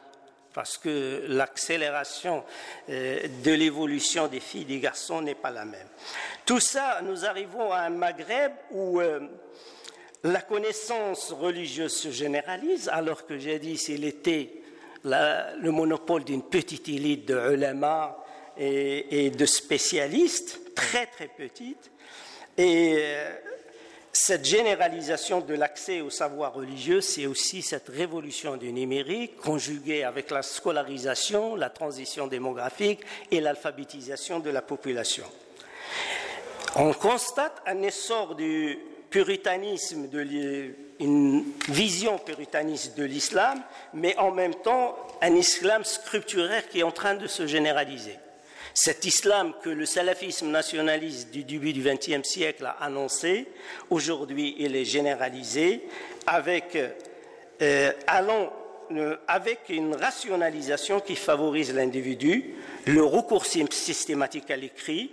parce 0.53 0.77
que 0.77 1.25
l'accélération 1.27 2.43
euh, 2.89 3.27
de 3.43 3.51
l'évolution 3.51 4.27
des 4.27 4.39
filles 4.39 4.63
et 4.63 4.65
des 4.65 4.79
garçons 4.79 5.21
n'est 5.21 5.35
pas 5.35 5.51
la 5.51 5.65
même. 5.65 5.87
Tout 6.45 6.59
ça, 6.59 6.99
nous 7.03 7.25
arrivons 7.25 7.71
à 7.71 7.81
un 7.81 7.89
Maghreb 7.89 8.51
où 8.71 8.99
euh, 8.99 9.19
la 10.23 10.41
connaissance 10.41 11.31
religieuse 11.31 11.95
se 11.95 12.11
généralise, 12.11 12.89
alors 12.89 13.25
que 13.25 13.37
j'ai 13.37 13.59
dit 13.59 13.77
s'il 13.77 14.05
était 14.05 14.61
le 15.03 15.69
monopole 15.71 16.23
d'une 16.23 16.43
petite 16.43 16.87
élite 16.89 17.27
de 17.27 17.53
ulama 17.53 18.17
et, 18.57 19.31
de 19.31 19.45
spécialistes, 19.45 20.75
très 20.75 21.07
très 21.07 21.27
petite, 21.27 21.89
et 22.57 22.95
euh, 22.97 23.33
cette 24.13 24.45
généralisation 24.45 25.39
de 25.39 25.53
l'accès 25.53 26.01
au 26.01 26.09
savoir 26.09 26.53
religieux, 26.53 27.01
c'est 27.01 27.27
aussi 27.27 27.61
cette 27.61 27.87
révolution 27.89 28.57
du 28.57 28.71
numérique 28.73 29.37
conjuguée 29.37 30.03
avec 30.03 30.31
la 30.31 30.41
scolarisation, 30.41 31.55
la 31.55 31.69
transition 31.69 32.27
démographique 32.27 33.01
et 33.31 33.39
l'alphabétisation 33.39 34.39
de 34.39 34.49
la 34.49 34.61
population. 34.61 35.25
On 36.75 36.93
constate 36.93 37.61
un 37.65 37.81
essor 37.81 38.35
du 38.35 38.79
puritanisme, 39.09 40.07
de 40.09 40.75
une 40.99 41.43
vision 41.67 42.19
puritaniste 42.19 42.97
de 42.97 43.03
l'islam, 43.03 43.61
mais 43.93 44.15
en 44.17 44.31
même 44.31 44.55
temps 44.55 44.95
un 45.21 45.35
islam 45.35 45.83
scripturaire 45.83 46.69
qui 46.69 46.79
est 46.79 46.83
en 46.83 46.91
train 46.91 47.15
de 47.15 47.27
se 47.27 47.47
généraliser. 47.47 48.17
Cet 48.73 49.05
islam 49.05 49.53
que 49.61 49.69
le 49.69 49.85
salafisme 49.85 50.49
nationaliste 50.49 51.31
du 51.31 51.43
début 51.43 51.73
du 51.73 51.81
XXe 51.81 52.27
siècle 52.27 52.65
a 52.65 52.77
annoncé, 52.83 53.47
aujourd'hui 53.89 54.55
il 54.59 54.75
est 54.75 54.85
généralisé 54.85 55.83
avec, 56.25 56.75
euh, 56.75 56.89
euh, 57.61 59.15
avec 59.27 59.59
une 59.69 59.95
rationalisation 59.95 60.99
qui 61.01 61.15
favorise 61.15 61.73
l'individu, 61.73 62.55
le 62.85 63.03
recours 63.03 63.45
systématique 63.45 64.49
à 64.51 64.57
l'écrit, 64.57 65.11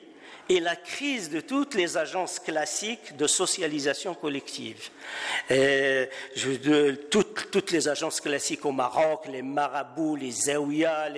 et 0.49 0.61
la 0.61 0.77
crise 0.77 1.31
de 1.31 1.41
toutes 1.41 1.75
les 1.75 1.97
agences 1.97 2.39
classiques 2.39 3.17
de 3.17 3.27
socialisation 3.27 4.15
collective. 4.15 4.89
Euh, 5.51 6.07
toutes, 7.11 7.71
les 7.71 7.89
agences 7.89 8.21
classiques 8.21 8.65
au 8.65 8.73
Maroc, 8.73 9.27
les 9.31 9.43
marabouts, 9.43 10.17
les 10.17 10.31
zaouïas, 10.31 11.11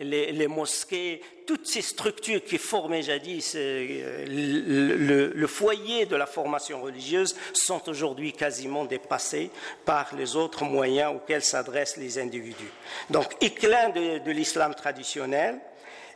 les, 0.00 0.48
mosquées, 0.48 1.20
toutes 1.46 1.66
ces 1.66 1.82
structures 1.82 2.44
qui 2.44 2.58
formaient 2.58 3.02
jadis 3.02 3.54
euh, 3.56 4.24
le, 4.26 5.46
foyer 5.46 6.06
de 6.06 6.16
la 6.16 6.26
formation 6.26 6.82
religieuse 6.82 7.36
sont 7.52 7.88
aujourd'hui 7.88 8.32
quasiment 8.32 8.84
dépassées 8.84 9.50
par 9.84 10.14
les 10.16 10.36
autres 10.36 10.64
moyens 10.64 11.14
auxquels 11.14 11.42
s'adressent 11.42 11.96
les 11.96 12.18
individus. 12.18 12.70
Donc, 13.10 13.36
éclat 13.40 13.90
de 13.90 14.30
l'islam 14.30 14.74
traditionnel 14.74 15.60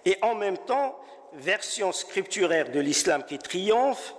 et 0.04 0.16
en 0.22 0.34
même 0.34 0.58
temps 0.58 0.98
version 1.34 1.92
scripturaire 1.92 2.70
de 2.70 2.80
l'islam 2.80 3.24
qui 3.26 3.38
triomphe 3.38 4.14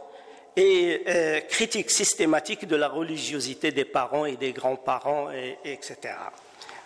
et 0.55 1.03
euh, 1.07 1.39
critique 1.41 1.89
systématique 1.89 2.67
de 2.67 2.75
la 2.75 2.89
religiosité 2.89 3.71
des 3.71 3.85
parents 3.85 4.25
et 4.25 4.35
des 4.35 4.51
grands-parents, 4.51 5.29
etc. 5.63 5.95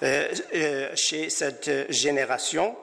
Euh, 0.03 0.33
euh, 0.53 0.91
chez 0.95 1.29
cette 1.29 1.91
génération, 1.91 2.75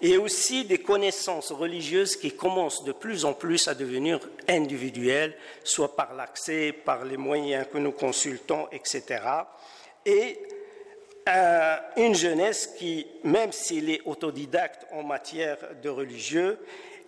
et 0.00 0.16
aussi 0.16 0.64
des 0.64 0.78
connaissances 0.78 1.50
religieuses 1.50 2.14
qui 2.14 2.30
commencent 2.30 2.84
de 2.84 2.92
plus 2.92 3.24
en 3.24 3.32
plus 3.32 3.66
à 3.66 3.74
devenir 3.74 4.20
individuelles, 4.48 5.34
soit 5.64 5.96
par 5.96 6.14
l'accès, 6.14 6.72
par 6.72 7.04
les 7.04 7.16
moyens 7.16 7.66
que 7.72 7.78
nous 7.78 7.92
consultons, 7.92 8.68
etc. 8.70 9.22
Et 10.06 10.38
une 11.96 12.14
jeunesse 12.14 12.74
qui, 12.78 13.06
même 13.22 13.52
s'il 13.52 13.90
est 13.90 14.00
autodidacte 14.06 14.86
en 14.92 15.02
matière 15.02 15.58
de 15.82 15.90
religieux, 15.90 16.58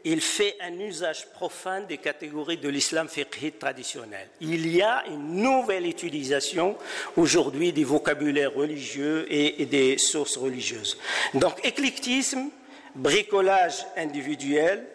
il 0.05 0.21
fait 0.21 0.57
un 0.61 0.79
usage 0.79 1.27
profane 1.33 1.87
des 1.87 1.99
catégories 1.99 2.57
de 2.57 2.69
l'islam 2.69 3.09
fiqhi 3.09 3.53
traditionnel. 3.53 4.29
Il 4.41 4.69
y 4.75 4.83
a 4.83 5.05
une 5.09 5.43
nouvelle 5.43 5.87
utilisation 5.87 6.77
aujourd'hui 7.17 7.73
des 7.73 7.85
vocabulaires 7.85 8.55
religieux 8.55 9.27
et, 9.31 9.67
des 9.67 9.99
sources 9.99 10.37
religieuses. 10.37 10.99
Donc 11.35 11.65
éclectisme, 11.65 12.51
bricolage 12.95 13.87
individuel 13.97 14.87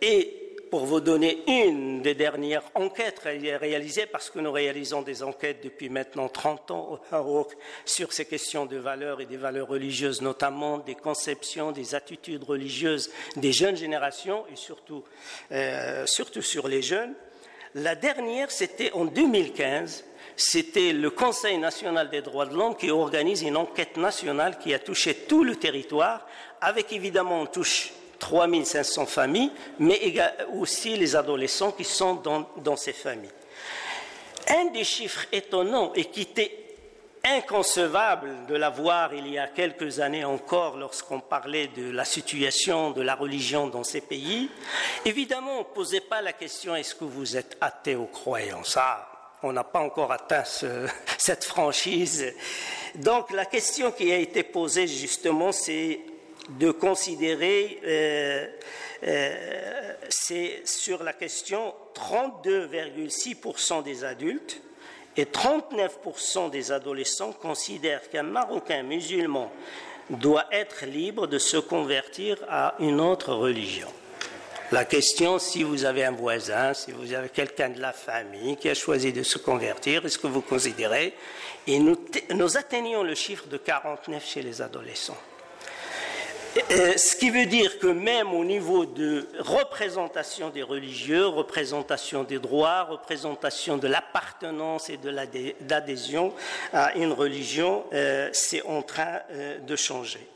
et 0.00 0.39
pour 0.70 0.86
vous 0.86 1.00
donner 1.00 1.42
une 1.48 2.00
des 2.00 2.14
dernières 2.14 2.62
enquêtes 2.74 3.20
réalisées, 3.20 4.06
parce 4.06 4.30
que 4.30 4.38
nous 4.38 4.52
réalisons 4.52 5.02
des 5.02 5.22
enquêtes 5.22 5.62
depuis 5.64 5.88
maintenant 5.88 6.28
30 6.28 6.70
ans 6.70 7.00
Maroc 7.10 7.52
sur 7.84 8.12
ces 8.12 8.24
questions 8.24 8.66
de 8.66 8.76
valeurs 8.76 9.20
et 9.20 9.26
des 9.26 9.36
valeurs 9.36 9.68
religieuses, 9.68 10.22
notamment 10.22 10.78
des 10.78 10.94
conceptions, 10.94 11.72
des 11.72 11.94
attitudes 11.94 12.44
religieuses 12.44 13.10
des 13.36 13.52
jeunes 13.52 13.76
générations 13.76 14.44
et 14.52 14.56
surtout, 14.56 15.04
euh, 15.52 16.06
surtout 16.06 16.42
sur 16.42 16.68
les 16.68 16.82
jeunes. 16.82 17.14
La 17.74 17.94
dernière, 17.94 18.50
c'était 18.50 18.92
en 18.92 19.04
2015. 19.04 20.04
C'était 20.36 20.92
le 20.92 21.10
Conseil 21.10 21.58
national 21.58 22.10
des 22.10 22.22
droits 22.22 22.46
de 22.46 22.54
l'homme 22.54 22.76
qui 22.76 22.90
organise 22.90 23.42
une 23.42 23.56
enquête 23.56 23.96
nationale 23.96 24.58
qui 24.58 24.72
a 24.72 24.78
touché 24.78 25.14
tout 25.14 25.44
le 25.44 25.56
territoire, 25.56 26.26
avec 26.60 26.92
évidemment 26.92 27.42
on 27.42 27.46
touche 27.46 27.92
3500 28.20 29.06
familles, 29.06 29.50
mais 29.80 29.98
aussi 30.54 30.96
les 30.96 31.16
adolescents 31.16 31.72
qui 31.72 31.84
sont 31.84 32.14
dans, 32.14 32.76
ces 32.76 32.92
familles. 32.92 33.30
Un 34.48 34.66
des 34.66 34.84
chiffres 34.84 35.26
étonnants 35.32 35.92
et 35.94 36.04
qui 36.04 36.22
était 36.22 36.56
inconcevable 37.24 38.46
de 38.48 38.54
l'avoir 38.54 39.12
il 39.12 39.28
y 39.28 39.38
a 39.38 39.48
quelques 39.48 40.00
années 40.00 40.24
encore 40.24 40.78
lorsqu'on 40.78 41.20
parlait 41.20 41.68
de 41.68 41.90
la 41.90 42.04
situation 42.04 42.92
de 42.92 43.02
la 43.02 43.14
religion 43.14 43.66
dans 43.66 43.84
ces 43.84 44.00
pays, 44.00 44.48
évidemment, 45.04 45.56
on 45.56 45.58
ne 45.60 45.74
posait 45.74 46.00
pas 46.00 46.22
la 46.22 46.32
question 46.32 46.76
est-ce 46.76 46.94
que 46.94 47.04
vous 47.04 47.36
êtes 47.36 47.58
athée 47.60 47.96
ou 47.96 48.06
croyant? 48.06 48.64
Ça, 48.64 49.06
on 49.42 49.52
n'a 49.52 49.64
pas 49.64 49.80
encore 49.80 50.12
atteint 50.12 50.44
cette 51.18 51.44
franchise. 51.44 52.34
Donc 52.94 53.30
la 53.32 53.46
question 53.46 53.92
qui 53.92 54.12
a 54.12 54.16
été 54.16 54.42
posée 54.42 54.86
justement, 54.86 55.52
c'est 55.52 56.00
de 56.48 56.70
considérer, 56.70 57.80
euh, 57.84 58.46
euh, 59.04 59.92
c'est 60.08 60.62
sur 60.64 61.02
la 61.02 61.12
question 61.12 61.74
32,6% 61.94 63.82
des 63.82 64.04
adultes 64.04 64.60
et 65.16 65.24
39% 65.24 66.50
des 66.50 66.72
adolescents 66.72 67.32
considèrent 67.32 68.08
qu'un 68.08 68.22
Marocain 68.22 68.82
musulman 68.82 69.52
doit 70.08 70.46
être 70.50 70.86
libre 70.86 71.26
de 71.26 71.38
se 71.38 71.56
convertir 71.56 72.38
à 72.48 72.74
une 72.80 73.00
autre 73.00 73.32
religion. 73.32 73.88
La 74.72 74.84
question, 74.84 75.40
si 75.40 75.64
vous 75.64 75.84
avez 75.84 76.04
un 76.04 76.12
voisin, 76.12 76.74
si 76.74 76.92
vous 76.92 77.12
avez 77.12 77.28
quelqu'un 77.28 77.70
de 77.70 77.80
la 77.80 77.92
famille 77.92 78.56
qui 78.56 78.68
a 78.68 78.74
choisi 78.74 79.12
de 79.12 79.24
se 79.24 79.38
convertir, 79.38 80.06
est-ce 80.06 80.18
que 80.18 80.28
vous 80.28 80.42
considérez? 80.42 81.14
Et 81.66 81.80
nous, 81.80 81.96
nous 82.34 82.56
atteignons 82.56 83.02
le 83.02 83.16
chiffre 83.16 83.48
de 83.48 83.56
49 83.56 84.24
chez 84.24 84.42
les 84.42 84.62
adolescents. 84.62 85.18
Ce 86.68 87.16
qui 87.16 87.30
veut 87.30 87.46
dire 87.46 87.78
que 87.78 87.86
même 87.86 88.34
au 88.34 88.44
niveau 88.44 88.84
de 88.84 89.28
représentation 89.38 90.50
des 90.50 90.62
religieux, 90.62 91.26
représentation 91.26 92.24
des 92.24 92.38
droits, 92.38 92.82
représentation 92.84 93.76
de 93.76 93.86
l'appartenance 93.86 94.90
et 94.90 94.96
de 94.96 95.10
l'adhésion 95.10 96.34
à 96.72 96.94
une 96.96 97.12
religion, 97.12 97.84
euh, 97.92 98.30
c'est 98.32 98.62
en 98.62 98.82
train 98.82 99.20
euh, 99.30 99.58
de 99.58 99.76
changer. 99.76 100.26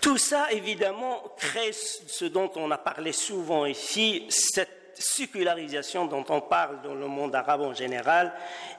Tout 0.00 0.18
ça, 0.18 0.50
évidemment, 0.52 1.22
crée 1.36 1.72
ce 1.72 2.24
dont 2.24 2.50
on 2.56 2.70
a 2.70 2.78
parlé 2.78 3.12
souvent 3.12 3.66
ici, 3.66 4.26
cette 4.28 4.79
sécularisation 5.00 6.06
dont 6.06 6.24
on 6.28 6.40
parle 6.40 6.82
dans 6.82 6.94
le 6.94 7.06
monde 7.06 7.34
arabe 7.34 7.62
en 7.62 7.74
général, 7.74 8.32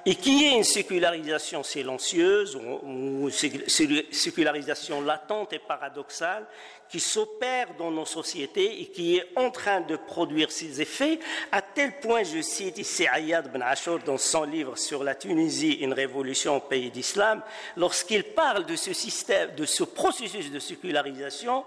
et 0.06 0.16
qui 0.16 0.46
est 0.46 0.58
une 0.58 0.63
sécularisation 0.63 1.63
silencieuse 1.63 2.56
ou, 2.56 3.30
sécularisation 3.30 5.01
latente 5.01 5.54
et 5.54 5.60
paradoxale, 5.60 6.46
qui 6.90 7.00
s'opère 7.00 7.68
dans 7.78 7.90
nos 7.90 8.06
sociétés 8.06 8.82
et 8.82 8.88
qui 8.88 9.18
est 9.18 9.30
en 9.38 9.50
train 9.50 9.82
de 9.82 9.96
produire 9.96 10.51
ses 10.51 10.82
effets, 10.82 11.20
à 11.51 11.62
tel 11.62 12.00
point, 12.00 12.24
je 12.24 12.42
cite 12.42 12.78
ici 12.78 13.08
Ayad 13.08 13.51
Ben 13.51 13.62
Ashur 13.62 14.00
dans 14.00 14.18
son 14.18 14.44
livre 14.44 14.78
sur 14.78 15.04
la 15.04 15.16
Tunisie, 15.16 15.74
une 15.75 15.94
révolution 15.94 16.58
au 16.58 16.60
pays 16.60 16.92
d'islam, 16.92 17.42
lorsqu'il 17.78 18.24
parle 18.24 18.66
de 18.66 18.75
ce 18.75 18.94
système, 18.94 19.56
de 19.56 19.66
ce 19.66 19.84
processus 19.84 20.51
de 20.51 20.60
sécularisation, 20.60 21.63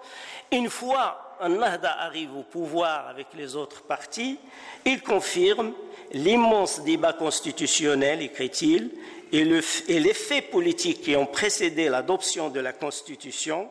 une 0.53 0.69
fois 0.69 1.24
un 1.41 1.49
Nahda 1.51 2.01
arrive 2.01 2.37
au 2.37 2.43
pouvoir 2.43 3.09
avec 3.09 3.29
les 3.37 3.57
autres 3.57 3.83
partis, 3.83 4.39
il 4.85 5.03
confirme 5.03 5.73
l'immense 6.13 6.83
débat 6.83 7.13
constitutionnel, 7.13 8.23
écrit-il, 8.23 8.91
et 9.33 9.45
les 9.45 10.15
faits 10.15 10.51
politiques 10.51 11.03
qui 11.03 11.17
ont 11.17 11.27
précédé 11.27 11.89
l'adoption 11.89 12.51
de 12.51 12.61
la 12.61 12.73
Constitution 12.73 13.69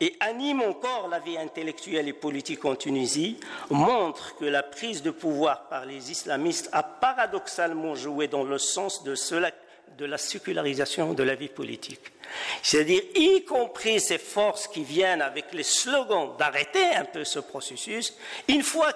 et 0.00 0.14
anime 0.20 0.62
encore 0.62 1.08
la 1.08 1.20
vie 1.20 1.38
intellectuelle 1.38 2.08
et 2.08 2.12
politique 2.12 2.64
en 2.64 2.74
Tunisie, 2.74 3.38
montre 3.70 4.36
que 4.36 4.44
la 4.44 4.62
prise 4.62 5.02
de 5.02 5.10
pouvoir 5.10 5.68
par 5.68 5.86
les 5.86 6.10
islamistes 6.10 6.68
a 6.72 6.82
paradoxalement 6.82 7.94
joué 7.94 8.28
dans 8.28 8.44
le 8.44 8.58
sens 8.58 9.02
de 9.04 10.04
la 10.04 10.18
sécularisation 10.18 11.14
de 11.14 11.22
la 11.22 11.34
vie 11.34 11.48
politique. 11.48 12.12
C'est-à-dire, 12.62 13.02
y 13.14 13.44
compris 13.44 14.00
ces 14.00 14.18
forces 14.18 14.68
qui 14.68 14.84
viennent 14.84 15.22
avec 15.22 15.52
les 15.52 15.62
slogans 15.62 16.36
d'arrêter 16.38 16.84
un 16.94 17.04
peu 17.04 17.24
ce 17.24 17.38
processus, 17.38 18.14
une 18.48 18.62
fois 18.62 18.92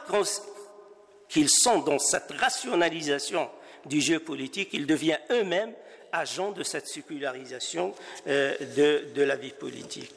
qu'ils 1.28 1.50
sont 1.50 1.80
dans 1.80 1.98
cette 1.98 2.30
rationalisation 2.32 3.50
du 3.86 4.00
jeu 4.00 4.18
politique, 4.18 4.70
ils 4.72 4.86
deviennent 4.86 5.20
eux-mêmes 5.30 5.74
agents 6.12 6.50
de 6.50 6.62
cette 6.62 6.88
sécularisation 6.88 7.94
euh, 8.26 8.56
de 9.14 9.22
la 9.22 9.36
vie 9.36 9.52
politique. 9.52 10.14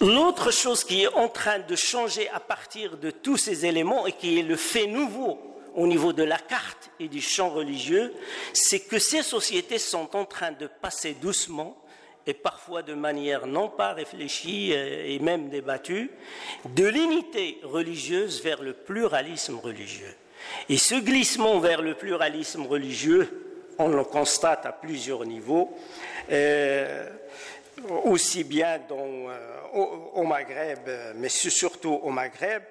L'autre 0.00 0.52
chose 0.52 0.84
qui 0.84 1.02
est 1.02 1.08
en 1.08 1.28
train 1.28 1.58
de 1.58 1.74
changer 1.74 2.28
à 2.30 2.38
partir 2.38 2.96
de 2.98 3.10
tous 3.10 3.36
ces 3.36 3.66
éléments 3.66 4.06
et 4.06 4.12
qui 4.12 4.38
est 4.38 4.42
le 4.42 4.56
fait 4.56 4.86
nouveau 4.86 5.57
au 5.74 5.86
niveau 5.86 6.12
de 6.12 6.22
la 6.22 6.38
carte 6.38 6.90
et 7.00 7.08
du 7.08 7.20
champ 7.20 7.50
religieux, 7.50 8.12
c'est 8.52 8.80
que 8.80 8.98
ces 8.98 9.22
sociétés 9.22 9.78
sont 9.78 10.16
en 10.16 10.24
train 10.24 10.52
de 10.52 10.66
passer 10.66 11.14
doucement 11.14 11.76
et 12.26 12.34
parfois 12.34 12.82
de 12.82 12.94
manière 12.94 13.46
non 13.46 13.68
pas 13.68 13.94
réfléchie 13.94 14.72
et 14.72 15.18
même 15.18 15.48
débattue, 15.48 16.10
de 16.66 16.86
l'unité 16.86 17.58
religieuse 17.62 18.42
vers 18.42 18.62
le 18.62 18.74
pluralisme 18.74 19.58
religieux. 19.58 20.14
Et 20.68 20.76
ce 20.76 20.94
glissement 20.94 21.58
vers 21.58 21.80
le 21.80 21.94
pluralisme 21.94 22.66
religieux, 22.66 23.66
on 23.78 23.88
le 23.88 24.04
constate 24.04 24.66
à 24.66 24.72
plusieurs 24.72 25.24
niveaux. 25.24 25.74
Euh, 26.30 27.08
aussi 28.04 28.44
bien 28.44 28.80
euh, 28.90 29.28
au, 30.14 30.24
Maghreb, 30.24 30.88
mais 31.16 31.28
surtout 31.28 32.00
au 32.02 32.10
Maghreb. 32.10 32.62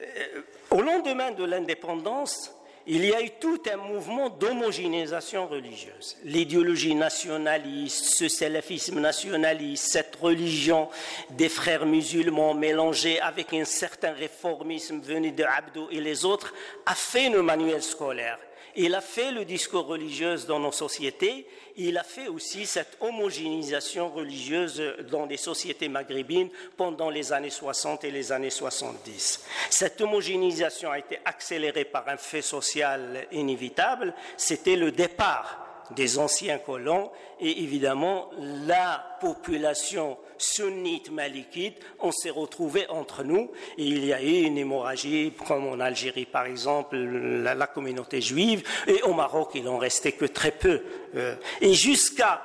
Euh, 0.00 0.42
au 0.70 0.82
lendemain 0.82 1.30
de 1.30 1.44
l'indépendance, 1.44 2.52
il 2.86 3.04
y 3.06 3.14
a 3.14 3.22
eu 3.22 3.30
tout 3.40 3.62
un 3.72 3.76
mouvement 3.76 4.28
d'homogénéisation 4.28 5.46
religieuse. 5.46 6.16
L'idéologie 6.24 6.94
nationaliste, 6.94 8.14
ce 8.16 8.28
salafisme 8.28 9.00
nationaliste, 9.00 9.90
cette 9.90 10.16
religion 10.16 10.88
des 11.30 11.48
frères 11.48 11.86
musulmans 11.86 12.52
mélangée 12.52 13.20
avec 13.20 13.54
un 13.54 13.64
certain 13.64 14.12
réformisme 14.12 15.00
venu 15.00 15.32
de 15.32 15.44
Abdo 15.44 15.88
et 15.90 16.00
les 16.00 16.24
autres, 16.26 16.52
a 16.84 16.94
fait 16.94 17.30
nos 17.30 17.42
manuels 17.42 17.82
scolaires. 17.82 18.38
Il 18.76 18.94
a 18.94 19.00
fait 19.00 19.30
le 19.30 19.44
discours 19.44 19.86
religieux 19.86 20.36
dans 20.48 20.58
nos 20.58 20.72
sociétés, 20.72 21.46
il 21.76 21.96
a 21.96 22.02
fait 22.02 22.28
aussi 22.28 22.66
cette 22.66 22.96
homogénéisation 23.00 24.08
religieuse 24.08 24.82
dans 25.10 25.26
les 25.26 25.36
sociétés 25.36 25.88
maghrébines 25.88 26.50
pendant 26.76 27.10
les 27.10 27.32
années 27.32 27.50
60 27.50 28.04
et 28.04 28.10
les 28.10 28.32
années 28.32 28.50
70. 28.50 29.44
Cette 29.70 30.00
homogénéisation 30.00 30.90
a 30.90 30.98
été 30.98 31.18
accélérée 31.24 31.84
par 31.84 32.08
un 32.08 32.16
fait 32.16 32.42
social 32.42 33.26
inévitable, 33.30 34.14
c'était 34.36 34.76
le 34.76 34.90
départ 34.90 35.73
des 35.92 36.18
anciens 36.18 36.58
colons 36.58 37.10
et 37.40 37.62
évidemment 37.62 38.30
la 38.38 39.16
population 39.20 40.16
sunnite 40.38 41.10
malikite, 41.10 41.78
on 42.00 42.12
s'est 42.12 42.30
retrouvé 42.30 42.86
entre 42.88 43.22
nous 43.22 43.50
et 43.78 43.84
il 43.84 44.04
y 44.04 44.12
a 44.12 44.22
eu 44.22 44.42
une 44.42 44.58
hémorragie 44.58 45.32
comme 45.46 45.66
en 45.66 45.80
Algérie 45.80 46.26
par 46.26 46.46
exemple, 46.46 46.96
la, 46.96 47.66
communauté 47.66 48.20
juive 48.20 48.62
et 48.86 49.02
au 49.02 49.14
Maroc 49.14 49.50
il 49.54 49.68
en 49.68 49.78
restait 49.78 50.12
que 50.12 50.26
très 50.26 50.50
peu. 50.50 50.82
Euh. 51.14 51.36
et 51.60 51.74
jusqu'à 51.74 52.42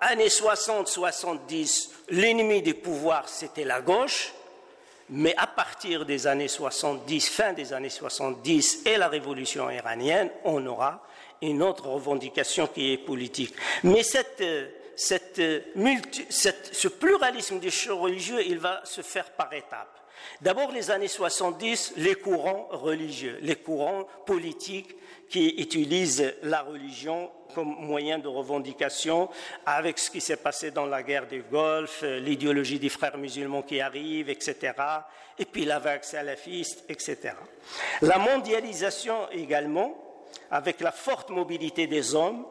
années 0.00 0.28
60-70, 0.28 1.90
l'ennemi 2.10 2.62
du 2.62 2.74
pouvoir 2.74 3.28
c'était 3.28 3.64
la 3.64 3.80
gauche. 3.80 4.32
Mais 5.14 5.34
à 5.36 5.46
partir 5.46 6.06
des 6.06 6.26
années 6.26 6.48
70, 6.48 7.28
fin 7.28 7.52
des 7.52 7.74
années 7.74 7.90
70 7.90 8.86
et 8.86 8.96
la 8.96 9.08
révolution 9.08 9.68
iranienne, 9.68 10.30
on 10.44 10.64
aura 10.64 11.02
une 11.42 11.62
autre 11.62 11.88
revendication 11.88 12.66
qui 12.66 12.92
est 12.92 12.98
politique. 12.98 13.54
Mais 13.84 14.02
euh, 14.40 14.68
euh, 15.38 15.58
ce 16.30 16.88
pluralisme 16.88 17.58
des 17.58 17.70
religieux, 17.90 18.42
il 18.46 18.58
va 18.58 18.80
se 18.84 19.02
faire 19.02 19.30
par 19.32 19.52
étapes. 19.52 19.98
D'abord, 20.40 20.72
les 20.72 20.90
années 20.90 21.08
70, 21.08 21.94
les 21.96 22.14
courants 22.14 22.68
religieux, 22.70 23.38
les 23.42 23.56
courants 23.56 24.06
politiques 24.24 24.94
qui 25.28 25.48
utilisent 25.58 26.34
la 26.42 26.62
religion 26.62 27.30
comme 27.54 27.76
moyen 27.78 28.18
de 28.18 28.28
revendication, 28.28 29.28
avec 29.66 29.98
ce 29.98 30.10
qui 30.10 30.20
s'est 30.20 30.36
passé 30.36 30.70
dans 30.70 30.86
la 30.86 31.02
guerre 31.02 31.26
du 31.26 31.42
Golfe, 31.42 32.00
euh, 32.02 32.18
l'idéologie 32.18 32.78
des 32.78 32.88
frères 32.88 33.18
musulmans 33.18 33.62
qui 33.62 33.80
arrive, 33.80 34.30
etc., 34.30 34.72
et 35.38 35.44
puis 35.44 35.64
la 35.64 35.78
vague 35.78 36.04
salafiste, 36.04 36.84
etc. 36.88 37.34
La 38.02 38.18
mondialisation 38.18 39.30
également, 39.32 40.11
avec 40.50 40.80
la 40.80 40.92
forte 40.92 41.30
mobilité 41.30 41.86
des 41.86 42.14
hommes, 42.14 42.44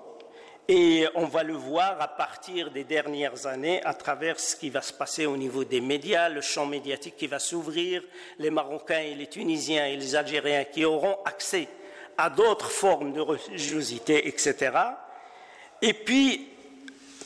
et 0.68 1.08
on 1.16 1.26
va 1.26 1.44
le 1.44 1.54
voir 1.54 2.00
à 2.00 2.08
partir 2.08 2.72
des 2.72 2.84
dernières 2.84 3.46
années 3.46 3.84
à 3.84 3.94
travers 3.94 4.40
ce 4.40 4.56
qui 4.56 4.70
va 4.70 4.82
se 4.82 4.94
passer 4.94 5.26
au 5.26 5.36
niveau 5.36 5.64
des 5.64 5.82
médias, 5.82 6.30
le 6.30 6.42
champ 6.42 6.66
médiatique 6.66 7.18
qui 7.18 7.28
va 7.28 7.40
s'ouvrir, 7.40 8.04
les 8.40 8.52
Marocains 8.52 9.02
et 9.02 9.16
les 9.16 9.28
Tunisiens 9.28 9.88
et 9.88 9.98
les 9.98 10.16
Algériens 10.16 10.64
qui 10.64 10.86
auront 10.86 11.18
accès 11.26 11.68
à 12.18 12.30
d'autres 12.30 12.70
formes 12.70 13.12
de 13.12 13.20
religiosité, 13.20 14.28
etc. 14.28 14.72
Et 15.82 15.94
puis 15.94 16.48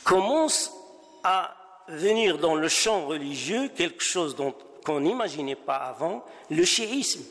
commence 0.02 0.72
à 1.22 1.54
venir 1.88 2.38
dans 2.38 2.54
le 2.54 2.68
champ 2.68 3.06
religieux 3.06 3.68
quelque 3.68 4.02
chose 4.02 4.34
qu'on 4.84 5.00
n'imaginait 5.00 5.54
pas 5.54 5.76
avant, 5.76 6.24
le 6.50 6.64
chiisme 6.64 7.22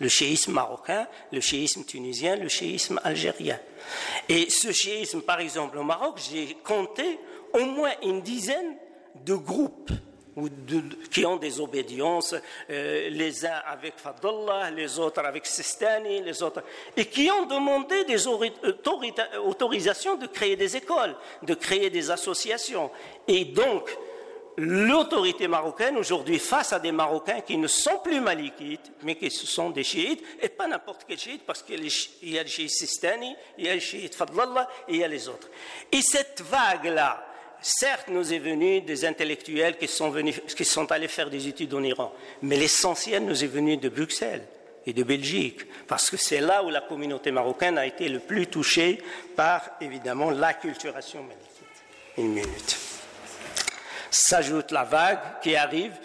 le 0.00 0.08
chiisme 0.08 0.52
marocain, 0.52 1.06
le 1.30 1.40
chiisme 1.40 1.84
tunisien, 1.84 2.36
le 2.36 2.48
chiisme 2.48 3.00
algérien. 3.04 3.58
Et 4.28 4.50
ce 4.50 4.72
chiisme, 4.72 5.20
par 5.22 5.40
exemple, 5.40 5.78
au 5.78 5.84
Maroc, 5.84 6.20
j'ai 6.30 6.56
compté 6.64 7.18
au 7.52 7.64
moins 7.64 7.92
une 8.02 8.22
dizaine 8.22 8.76
de 9.24 9.34
groupes 9.34 9.92
qui 11.10 11.26
ont 11.26 11.36
des 11.36 11.60
obédiences, 11.60 12.34
euh, 12.70 13.10
les 13.10 13.44
uns 13.44 13.60
avec 13.66 13.94
Fadullah, 13.96 14.70
les 14.70 14.98
autres 14.98 15.24
avec 15.24 15.44
Sistani, 15.44 16.22
les 16.22 16.42
autres, 16.42 16.62
et 16.96 17.04
qui 17.06 17.30
ont 17.30 17.46
demandé 17.46 18.04
des 18.04 18.26
autorisations 18.26 20.16
de 20.16 20.26
créer 20.26 20.56
des 20.56 20.76
écoles, 20.76 21.14
de 21.42 21.54
créer 21.54 21.90
des 21.90 22.10
associations. 22.10 22.90
Et 23.26 23.44
donc, 23.44 23.90
l'autorité 24.56 25.48
marocaine 25.48 25.96
aujourd'hui 25.96 26.38
face 26.38 26.72
à 26.72 26.78
des 26.78 26.92
Marocains 26.92 27.40
qui 27.40 27.56
ne 27.56 27.66
sont 27.66 27.98
plus 28.02 28.20
malikites, 28.20 28.92
mais 29.02 29.16
qui 29.16 29.30
sont 29.30 29.70
des 29.70 29.84
chiites, 29.84 30.22
et 30.40 30.48
pas 30.48 30.66
n'importe 30.66 31.04
quel 31.06 31.18
chiite, 31.18 31.42
parce 31.46 31.62
qu'il 31.62 31.88
y 32.22 32.38
a 32.38 32.42
le 32.42 32.48
chiite 32.48 32.70
Sistani, 32.70 33.34
il 33.58 33.66
y 33.66 33.68
a 33.68 33.74
le 33.74 33.80
chiite 33.80 34.14
Fadlallah, 34.14 34.68
et 34.88 34.94
il 34.94 35.00
y 35.00 35.04
a 35.04 35.08
les 35.08 35.28
autres. 35.28 35.48
Et 35.92 36.02
cette 36.02 36.42
vague-là, 36.42 37.26
certes, 37.60 38.08
nous 38.08 38.32
est 38.32 38.38
venue 38.38 38.80
des 38.82 39.04
intellectuels 39.04 39.76
qui 39.78 39.88
sont, 39.88 40.10
venus, 40.10 40.40
qui 40.56 40.64
sont 40.64 40.90
allés 40.92 41.08
faire 41.08 41.30
des 41.30 41.48
études 41.48 41.74
en 41.74 41.82
Iran, 41.82 42.12
mais 42.42 42.56
l'essentiel 42.56 43.24
nous 43.24 43.44
est 43.44 43.48
venu 43.48 43.76
de 43.76 43.88
Bruxelles 43.88 44.46
et 44.86 44.92
de 44.92 45.02
Belgique, 45.02 45.60
parce 45.86 46.10
que 46.10 46.16
c'est 46.16 46.40
là 46.40 46.62
où 46.64 46.70
la 46.70 46.80
communauté 46.80 47.30
marocaine 47.30 47.78
a 47.78 47.86
été 47.86 48.08
le 48.08 48.18
plus 48.18 48.46
touchée 48.46 49.02
par, 49.36 49.62
évidemment, 49.80 50.30
l'acculturation 50.30 51.22
malikite. 51.22 51.46
Une 52.16 52.32
minute. 52.32 52.89
S'ajoute 54.10 54.72
la 54.72 54.84
vague 54.84 55.40
qui 55.42 55.54
arrive, 55.56 55.96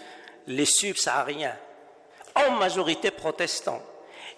les 0.46 0.64
subsahariens, 0.64 1.56
en 2.34 2.52
majorité 2.52 3.10
protestants. 3.10 3.82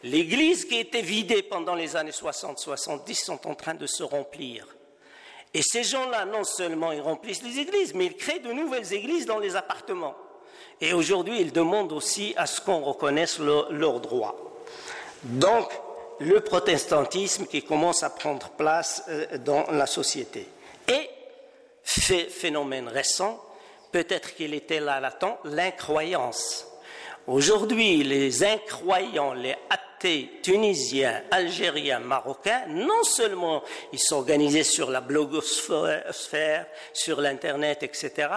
L'Église 0.02 0.64
qui 0.64 0.78
était 0.78 1.02
vidée 1.02 1.42
pendant 1.42 1.74
les 1.74 1.96
années 1.96 2.12
60-70 2.12 3.14
sont 3.14 3.46
en 3.46 3.54
train 3.54 3.74
de 3.74 3.86
se 3.86 4.02
remplir. 4.02 4.66
Et 5.54 5.62
ces 5.62 5.82
gens-là, 5.82 6.24
non 6.24 6.44
seulement 6.44 6.92
ils 6.92 7.00
remplissent 7.00 7.42
les 7.42 7.58
églises, 7.58 7.94
mais 7.94 8.06
ils 8.06 8.16
créent 8.16 8.38
de 8.38 8.52
nouvelles 8.52 8.92
églises 8.92 9.26
dans 9.26 9.38
les 9.38 9.56
appartements. 9.56 10.14
Et 10.80 10.92
aujourd'hui, 10.92 11.40
ils 11.40 11.52
demandent 11.52 11.92
aussi 11.92 12.34
à 12.36 12.46
ce 12.46 12.60
qu'on 12.60 12.80
reconnaisse 12.80 13.38
leurs 13.38 14.00
droits. 14.00 14.36
Donc, 15.24 15.68
le 16.20 16.40
protestantisme 16.40 17.46
qui 17.46 17.62
commence 17.62 18.02
à 18.02 18.10
prendre 18.10 18.50
place 18.50 19.04
euh, 19.08 19.38
dans 19.38 19.64
la 19.70 19.86
société. 19.86 20.46
Et, 20.88 21.08
phénomène 21.82 22.88
récent, 22.88 23.42
peut-être 23.92 24.34
qu'il 24.34 24.54
était 24.54 24.80
là 24.80 25.00
latent, 25.00 25.38
l'incroyance. 25.44 26.66
Aujourd'hui, 27.26 28.02
les 28.04 28.42
incroyants, 28.42 29.34
les 29.34 29.54
athées 29.68 30.30
tunisiens, 30.42 31.22
algériens, 31.30 31.98
marocains, 31.98 32.64
non 32.68 33.02
seulement 33.02 33.62
ils 33.92 33.98
s'organisaient 33.98 34.64
sur 34.64 34.90
la 34.90 35.02
blogosphère, 35.02 36.66
sur 36.94 37.20
l'Internet, 37.20 37.82
etc., 37.82 38.28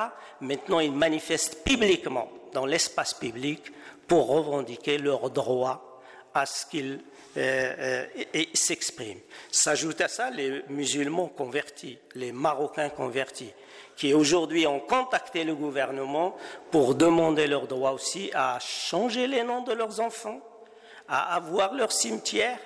maintenant 0.41 0.81
ils 0.81 0.91
manifestent 0.91 1.63
publiquement 1.63 2.29
dans 2.53 2.65
l'espace 2.65 3.13
public 3.13 3.71
pour 4.07 4.27
revendiquer 4.27 4.97
leurs 4.97 5.29
droits 5.29 6.01
à 6.33 6.45
ce 6.45 6.65
qu'ils 6.65 6.99
euh, 7.37 8.05
euh, 8.35 8.43
s'expriment. 8.53 9.21
S'ajoutent 9.49 10.01
à 10.01 10.09
ça 10.09 10.29
les 10.31 10.63
musulmans 10.67 11.29
convertis, 11.29 11.97
les 12.15 12.33
Marocains 12.33 12.89
convertis, 12.89 13.53
qui 14.01 14.15
aujourd'hui 14.15 14.65
ont 14.65 14.79
contacté 14.79 15.43
le 15.43 15.53
gouvernement 15.53 16.35
pour 16.71 16.95
demander 16.95 17.45
leur 17.45 17.67
droit 17.67 17.91
aussi 17.91 18.31
à 18.33 18.57
changer 18.59 19.27
les 19.27 19.43
noms 19.43 19.61
de 19.61 19.73
leurs 19.73 19.99
enfants, 19.99 20.41
à 21.07 21.35
avoir 21.35 21.75
leur 21.75 21.91
cimetière 21.91 22.57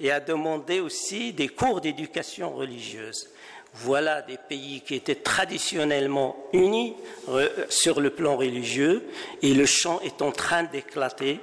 et 0.00 0.10
à 0.10 0.20
demander 0.20 0.80
aussi 0.80 1.34
des 1.34 1.48
cours 1.48 1.82
d'éducation 1.82 2.56
religieuse. 2.56 3.28
Voilà 3.74 4.22
des 4.22 4.38
pays 4.38 4.80
qui 4.80 4.94
étaient 4.94 5.16
traditionnellement 5.16 6.34
unis 6.54 6.96
euh, 7.28 7.50
sur 7.68 8.00
le 8.00 8.08
plan 8.08 8.38
religieux 8.38 9.06
et 9.42 9.52
le 9.52 9.66
champ 9.66 10.00
est 10.00 10.22
en 10.22 10.32
train 10.32 10.62
d'éclater. 10.62 11.40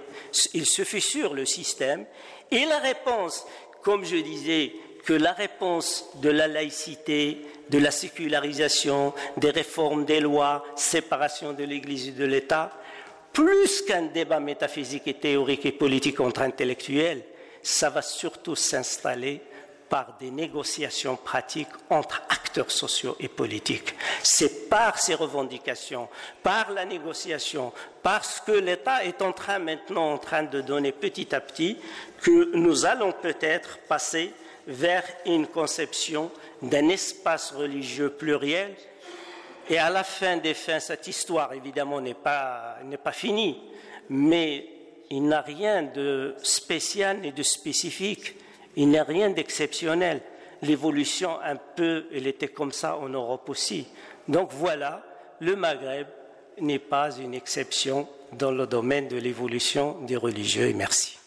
Il 0.55 0.65
se 0.65 0.83
sur 0.99 1.35
le 1.35 1.45
système 1.45 2.07
et 2.49 2.65
la 2.65 2.79
réponse, 2.79 3.45
comme 3.83 4.03
je 4.03 4.15
disais, 4.15 4.73
que 5.07 5.13
la 5.13 5.31
réponse 5.31 6.03
de 6.15 6.29
la 6.29 6.49
laïcité, 6.49 7.47
de 7.69 7.77
la 7.77 7.91
sécularisation, 7.91 9.13
des 9.37 9.51
réformes 9.51 10.03
des 10.03 10.19
lois, 10.19 10.65
séparation 10.75 11.53
de 11.53 11.63
l'Église 11.63 12.09
et 12.09 12.11
de 12.11 12.25
l'État, 12.25 12.73
plus 13.31 13.83
qu'un 13.83 14.01
débat 14.01 14.41
métaphysique 14.41 15.07
et 15.07 15.13
théorique 15.13 15.65
et 15.65 15.71
politique 15.71 16.19
entre 16.19 16.41
intellectuels, 16.41 17.23
ça 17.63 17.89
va 17.89 18.01
surtout 18.01 18.57
s'installer 18.57 19.41
par 19.87 20.17
des 20.19 20.29
négociations 20.29 21.15
pratiques 21.15 21.69
entre 21.89 22.21
acteurs 22.27 22.69
sociaux 22.69 23.15
et 23.21 23.29
politiques. 23.29 23.95
C'est 24.21 24.67
par 24.67 24.99
ces 24.99 25.13
revendications, 25.13 26.09
par 26.43 26.71
la 26.71 26.83
négociation, 26.83 27.71
parce 28.03 28.41
que 28.41 28.51
l'État 28.51 29.05
est 29.05 29.21
en 29.21 29.31
train 29.31 29.59
maintenant 29.59 30.11
en 30.11 30.17
train 30.17 30.43
de 30.43 30.59
donner 30.59 30.91
petit 30.91 31.33
à 31.33 31.39
petit 31.39 31.77
que 32.21 32.53
nous 32.57 32.85
allons 32.85 33.13
peut-être 33.13 33.77
passer 33.87 34.33
vers 34.67 35.03
une 35.25 35.47
conception 35.47 36.29
d'un 36.61 36.89
espace 36.89 37.51
religieux 37.51 38.09
pluriel. 38.09 38.75
Et 39.69 39.77
à 39.77 39.89
la 39.89 40.03
fin 40.03 40.37
des 40.37 40.53
fins, 40.53 40.79
cette 40.79 41.07
histoire, 41.07 41.53
évidemment, 41.53 41.99
n'est 41.99 42.13
pas, 42.13 42.77
n'est 42.85 42.97
pas 42.97 43.11
finie, 43.11 43.59
mais 44.09 44.67
il 45.09 45.23
n'a 45.23 45.41
rien 45.41 45.83
de 45.83 46.35
spécial 46.41 47.19
ni 47.19 47.31
de 47.31 47.43
spécifique 47.43 48.35
il 48.77 48.89
n'y 48.89 48.97
a 48.97 49.03
rien 49.03 49.31
d'exceptionnel. 49.31 50.21
L'évolution, 50.61 51.39
un 51.43 51.55
peu, 51.55 52.05
elle 52.13 52.27
était 52.27 52.47
comme 52.47 52.71
ça 52.71 52.95
en 52.95 53.09
Europe 53.09 53.49
aussi. 53.49 53.87
Donc 54.27 54.51
voilà, 54.53 55.03
le 55.39 55.55
Maghreb 55.55 56.07
n'est 56.61 56.79
pas 56.79 57.11
une 57.17 57.33
exception 57.33 58.07
dans 58.33 58.51
le 58.51 58.67
domaine 58.67 59.07
de 59.07 59.17
l'évolution 59.17 59.97
des 60.01 60.15
religieux. 60.15 60.71
merci. 60.75 61.17